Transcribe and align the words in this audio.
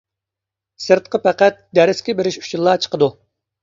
سىرتقا 0.85 1.23
پەقەت 1.27 1.63
دەرسكە 1.81 2.19
بېرىش 2.23 2.43
ئۈچۈنلا 2.43 2.79
چىقىدۇ. 2.85 3.17